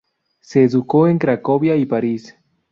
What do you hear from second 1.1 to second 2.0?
Cracovia y